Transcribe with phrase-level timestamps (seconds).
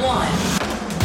[0.00, 0.30] one.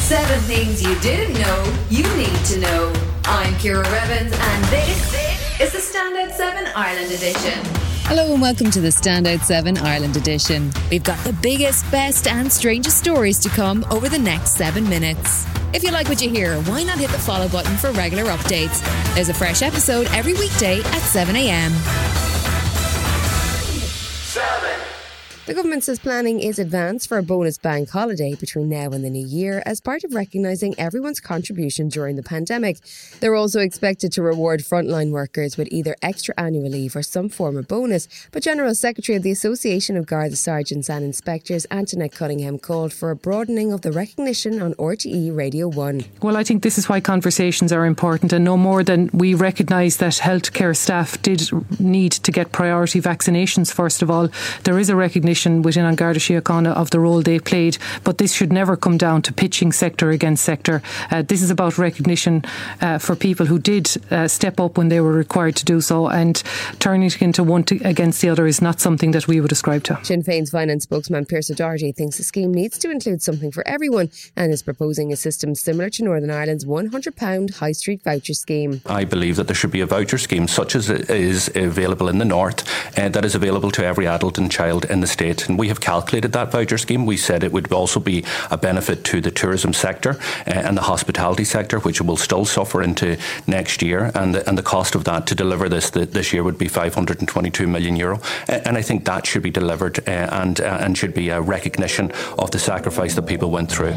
[0.00, 2.92] Seven things you didn't know you need to know.
[3.24, 7.58] I'm Ciara Revins, and this is the Standout 7 Ireland edition.
[8.04, 10.72] Hello and welcome to the Standout 7 Ireland edition.
[10.90, 15.46] We've got the biggest, best, and strangest stories to come over the next seven minutes.
[15.72, 18.82] If you like what you hear, why not hit the follow button for regular updates?
[19.14, 22.29] There's a fresh episode every weekday at 7am.
[25.50, 29.10] The government says planning is advanced for a bonus bank holiday between now and the
[29.10, 32.78] new year as part of recognising everyone's contribution during the pandemic.
[33.18, 37.56] They're also expected to reward frontline workers with either extra annual leave or some form
[37.56, 38.06] of bonus.
[38.30, 43.10] But General Secretary of the Association of Garda Sergeants and Inspectors, Antoinette Cunningham, called for
[43.10, 46.04] a broadening of the recognition on RTE Radio 1.
[46.22, 49.96] Well, I think this is why conversations are important, and no more than we recognise
[49.96, 54.28] that healthcare staff did need to get priority vaccinations first of all.
[54.62, 58.18] There is a recognition recognition within An Garda Síochána of the role they played, but
[58.18, 60.82] this should never come down to pitching sector against sector.
[61.10, 62.42] Uh, this is about recognition
[62.80, 66.08] uh, for people who did uh, step up when they were required to do so,
[66.08, 66.42] and
[66.78, 69.82] turning it into one to, against the other is not something that we would ascribe
[69.82, 69.98] to.
[70.02, 74.10] Sinn Féin's finance spokesman Pearse Doherty thinks the scheme needs to include something for everyone
[74.36, 78.80] and is proposing a system similar to Northern Ireland's £100 high street voucher scheme.
[78.86, 82.24] I believe that there should be a voucher scheme such as is available in the
[82.24, 82.60] north
[82.98, 85.48] uh, that is available to every adult and child in the state rate.
[85.48, 87.06] And we have calculated that voucher scheme.
[87.06, 90.82] We said it would also be a benefit to the tourism sector uh, and the
[90.82, 94.10] hospitality sector, which will still suffer into next year.
[94.14, 97.66] And the, and the cost of that to deliver this this year would be 522
[97.66, 98.20] million euro.
[98.48, 102.12] And I think that should be delivered uh, and, uh, and should be a recognition
[102.38, 103.94] of the sacrifice that people went through.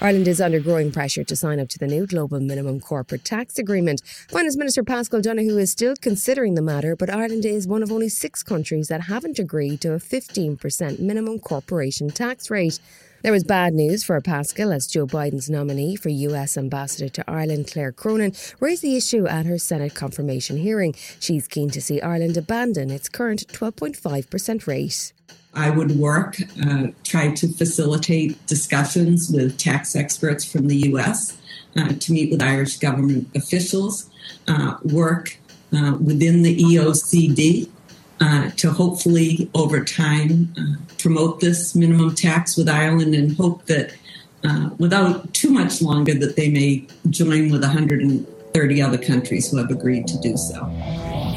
[0.00, 3.58] Ireland is under growing pressure to sign up to the new global minimum corporate tax
[3.58, 4.00] agreement.
[4.28, 8.08] Finance Minister Paschal Donohoe is still considering the matter, but Ireland is one of only
[8.08, 12.78] six countries that haven't agreed to a 15% minimum corporation tax rate.
[13.22, 17.68] There was bad news for Paschal as Joe Biden's nominee for US Ambassador to Ireland,
[17.72, 20.94] Claire Cronin, raised the issue at her Senate confirmation hearing.
[21.18, 25.12] She's keen to see Ireland abandon its current 12.5% rate.
[25.54, 31.36] I would work, uh, try to facilitate discussions with tax experts from the US,
[31.76, 34.08] uh, to meet with Irish government officials,
[34.46, 35.38] uh, work
[35.72, 37.68] uh, within the OECD
[38.20, 43.92] uh, to hopefully, over time, uh, promote this minimum tax with Ireland and hope that
[44.78, 50.06] without too much longer that they may join with 130 other countries who have agreed
[50.06, 51.27] to do so.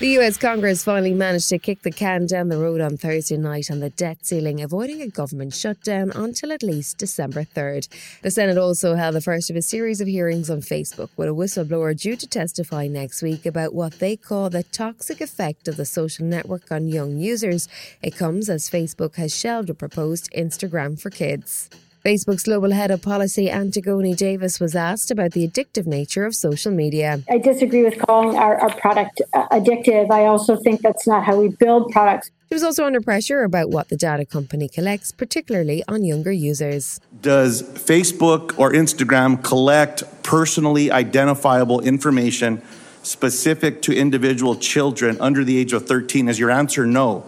[0.00, 3.68] The US Congress finally managed to kick the can down the road on Thursday night
[3.68, 7.88] on the debt ceiling, avoiding a government shutdown until at least December 3rd.
[8.22, 11.32] The Senate also held the first of a series of hearings on Facebook, with a
[11.32, 15.84] whistleblower due to testify next week about what they call the toxic effect of the
[15.84, 17.68] social network on young users.
[18.00, 21.70] It comes as Facebook has shelved a proposed Instagram for kids.
[22.04, 26.72] Facebook's global head of policy, Antigone Davis, was asked about the addictive nature of social
[26.72, 27.22] media.
[27.28, 30.10] I disagree with calling our, our product uh, addictive.
[30.10, 32.30] I also think that's not how we build products.
[32.48, 36.98] She was also under pressure about what the data company collects, particularly on younger users.
[37.20, 42.62] Does Facebook or Instagram collect personally identifiable information
[43.02, 46.28] specific to individual children under the age of 13?
[46.28, 47.24] Is your answer no?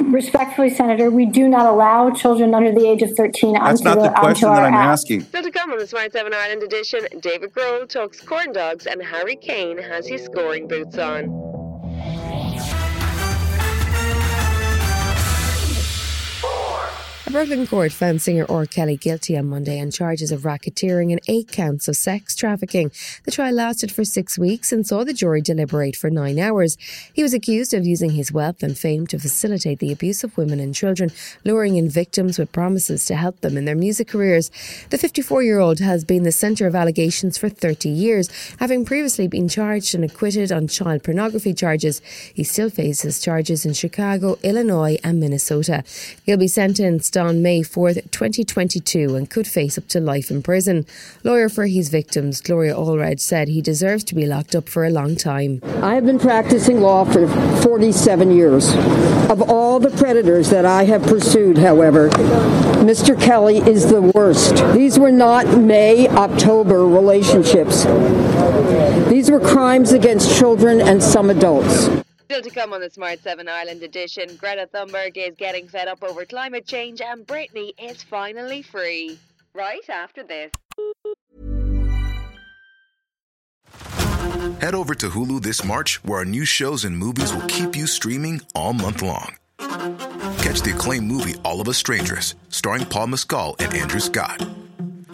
[0.00, 4.02] Respectfully, Senator, we do not allow children under the age of 13 That's onto not
[4.02, 4.88] the, question that I'm app.
[4.88, 5.22] asking.
[5.22, 9.02] Still to come on the Smart 7 Ireland edition, David Grohl talks corn dogs and
[9.02, 11.45] Harry Kane has his scoring boots on.
[17.36, 21.52] Brooklyn court found singer R Kelly guilty on Monday on charges of racketeering and eight
[21.52, 22.90] counts of sex trafficking.
[23.24, 26.78] The trial lasted for six weeks and saw the jury deliberate for nine hours.
[27.12, 30.60] He was accused of using his wealth and fame to facilitate the abuse of women
[30.60, 31.10] and children,
[31.44, 34.50] luring in victims with promises to help them in their music careers.
[34.88, 38.30] The 54 year old has been the centre of allegations for 30 years,
[38.60, 42.00] having previously been charged and acquitted on child pornography charges.
[42.32, 45.84] He still faces charges in Chicago, Illinois, and Minnesota.
[46.24, 50.86] He'll be sentenced on May 4th, 2022, and could face up to life in prison.
[51.24, 54.90] Lawyer for his victims, Gloria Allred, said he deserves to be locked up for a
[54.90, 55.60] long time.
[55.82, 57.28] I have been practicing law for
[57.62, 58.74] 47 years.
[59.30, 62.08] Of all the predators that I have pursued, however,
[62.80, 63.20] Mr.
[63.20, 64.56] Kelly is the worst.
[64.72, 67.84] These were not May October relationships.
[69.08, 71.88] These were crimes against children and some adults.
[72.26, 76.02] Still to come on the Smart 7 Ireland edition, Greta Thunberg is getting fed up
[76.02, 79.16] over climate change and Britney is finally free.
[79.54, 80.50] Right after this.
[84.60, 87.86] Head over to Hulu this March, where our new shows and movies will keep you
[87.86, 89.36] streaming all month long.
[89.58, 94.44] Catch the acclaimed movie All of Us Strangers, starring Paul Mescal and Andrew Scott.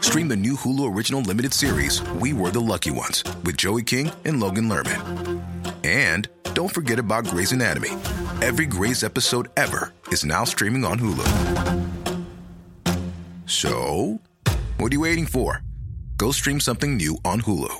[0.01, 4.11] Stream the new Hulu original limited series We Were the Lucky Ones with Joey King
[4.25, 5.43] and Logan Lerman.
[5.85, 7.91] And don't forget about Grey's Anatomy.
[8.41, 11.27] Every Grey's episode ever is now streaming on Hulu.
[13.47, 14.21] So,
[14.79, 15.63] what are you waiting for?
[16.17, 17.73] Go stream something new on Hulu.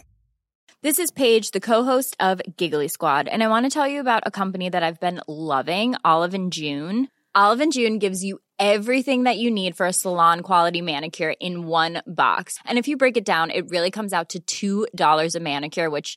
[0.83, 4.25] This is Paige, the co-host of Giggly Squad, and I want to tell you about
[4.27, 7.09] a company that I've been loving, Olive and June.
[7.35, 11.67] Olive and June gives you everything that you need for a salon quality manicure in
[11.67, 12.59] one box.
[12.65, 16.17] And if you break it down, it really comes out to $2 a manicure, which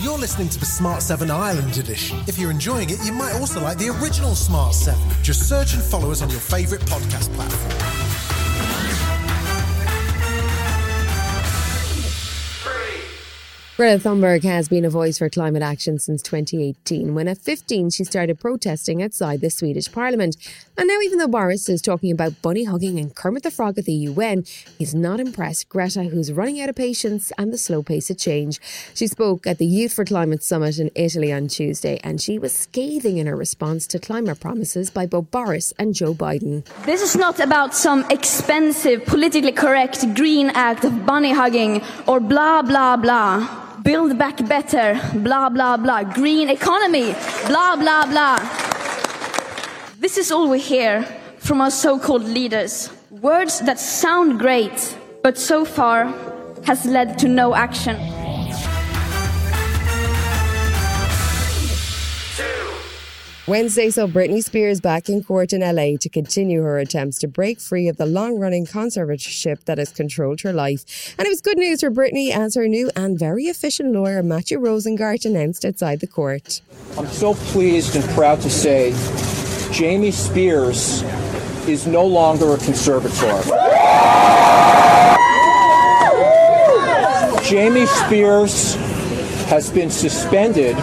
[0.00, 2.20] You're listening to the Smart 7 Ireland edition.
[2.28, 5.00] If you're enjoying it, you might also like the original Smart 7.
[5.24, 8.07] Just search and follow us on your favourite podcast platform.
[13.78, 18.02] Greta Thunberg has been a voice for climate action since 2018, when at 15 she
[18.02, 20.36] started protesting outside the Swedish Parliament.
[20.76, 23.84] And now, even though Boris is talking about bunny hugging and Kermit the Frog at
[23.84, 24.42] the UN,
[24.78, 28.60] he's not impressed Greta, who's running out of patience and the slow pace of change.
[28.94, 32.52] She spoke at the Youth for Climate Summit in Italy on Tuesday, and she was
[32.52, 36.64] scathing in her response to climate promises by both Boris and Joe Biden.
[36.84, 42.62] This is not about some expensive, politically correct green act of bunny hugging or blah,
[42.62, 47.14] blah, blah build back better, blah, blah, blah, green economy,
[47.46, 48.38] blah, blah, blah.
[49.98, 51.02] This is all we hear
[51.38, 52.90] from our so called leaders.
[53.10, 56.06] Words that sound great, but so far
[56.64, 57.96] has led to no action.
[63.48, 67.58] Wednesday saw Britney Spears back in court in LA to continue her attempts to break
[67.58, 71.14] free of the long running conservatorship that has controlled her life.
[71.16, 74.60] And it was good news for Britney as her new and very efficient lawyer, Matthew
[74.60, 76.60] Rosengart, announced outside the court.
[76.98, 78.90] I'm so pleased and proud to say
[79.72, 81.00] Jamie Spears
[81.66, 83.40] is no longer a conservator.
[87.42, 88.74] Jamie Spears
[89.48, 90.76] has been suspended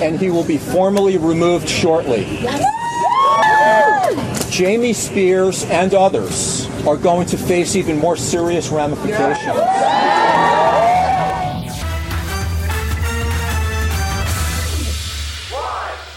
[0.00, 2.24] and he will be formally removed shortly.
[4.50, 9.56] Jamie Spears and others are going to face even more serious ramifications.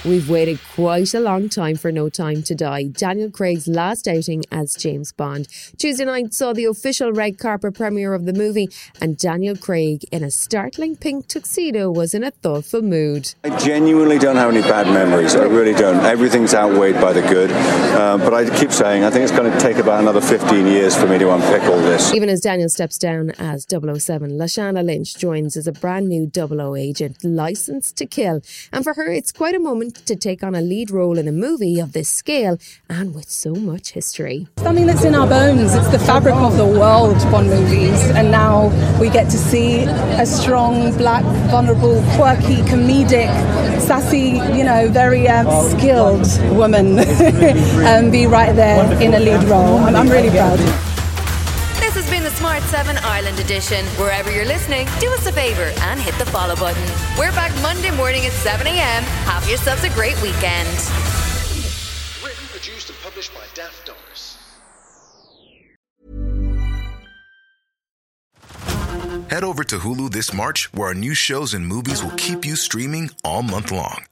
[0.06, 4.44] We've waited quite a long time for No Time to Die, Daniel Craig's last outing
[4.52, 5.48] as James Bond.
[5.78, 8.68] Tuesday night saw the official red carpet premiere of the movie,
[9.00, 13.34] and Daniel Craig, in a startling pink tuxedo, was in a thoughtful mood.
[13.46, 15.38] I genuinely don't have any bad memories.
[15.38, 16.04] I really don't.
[16.04, 17.52] Everything's outweighed by the good.
[17.52, 20.98] Uh, but I keep saying, I think it's going to take about another 15 years
[20.98, 22.14] for me to unpick all this.
[22.14, 26.76] Even as Daniel steps down as 007, Lashana Lynch joins as a brand new 00
[26.76, 28.42] agent, licensed to kill.
[28.74, 31.32] And for her, it's quite a moment to take on a lead role in a
[31.32, 32.58] movie of this scale
[32.90, 34.48] and with so much history.
[34.58, 35.74] Something that's in our bones.
[35.76, 38.02] It's the fabric of the world, Bond movies.
[38.12, 38.68] And now
[39.00, 43.30] we get to see a strong, black, vulnerable, quirky, comedic,
[43.82, 47.00] sassy, you know, very um, skilled woman
[47.88, 49.78] um, be right there in a lead role.
[49.78, 50.93] I'm, I'm really proud.
[53.14, 53.86] Ireland edition.
[54.02, 56.82] Wherever you're listening, do us a favour and hit the follow button.
[57.16, 59.04] We're back Monday morning at 7 a.m.
[59.30, 60.68] Have yourselves a great weekend.
[62.26, 64.40] Written, produced, and published by Daft Doris.
[69.30, 72.56] Head over to Hulu this March, where our new shows and movies will keep you
[72.56, 74.06] streaming all month long.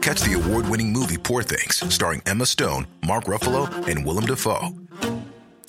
[0.00, 4.74] Catch the award winning movie Poor Things, starring Emma Stone, Mark Ruffalo, and Willem Dafoe.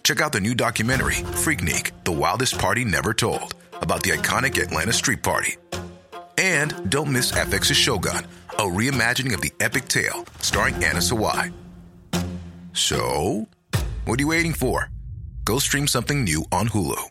[0.07, 4.93] Check out the new documentary, Freaknik The Wildest Party Never Told, about the iconic Atlanta
[4.93, 5.57] Street Party.
[6.37, 11.51] And don't miss FX's Shogun, a reimagining of the epic tale, starring Anna Sawai.
[12.71, 13.49] So,
[14.05, 14.89] what are you waiting for?
[15.43, 17.09] Go stream something new on Hulu.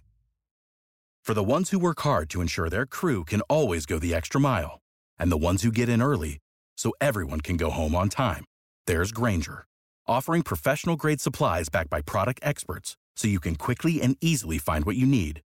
[1.22, 4.40] For the ones who work hard to ensure their crew can always go the extra
[4.40, 4.80] mile,
[5.18, 6.38] and the ones who get in early
[6.78, 8.46] so everyone can go home on time,
[8.86, 9.66] there's Grainger,
[10.06, 14.84] offering professional grade supplies backed by product experts so you can quickly and easily find
[14.84, 15.40] what you need.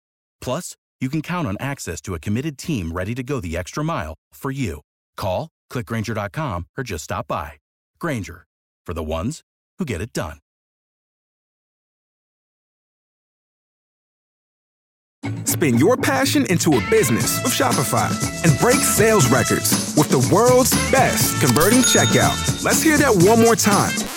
[0.42, 3.84] Plus, you can count on access to a committed team ready to go the extra
[3.84, 4.82] mile for you.
[5.16, 7.54] Call, click grainger.com, or just stop by.
[8.00, 8.46] Grainger,
[8.86, 9.42] for the ones
[9.78, 10.40] who get it done.
[15.44, 18.10] Spin your passion into a business with Shopify
[18.44, 22.64] and break sales records with the world's best converting checkout.
[22.64, 24.17] Let's hear that one more time.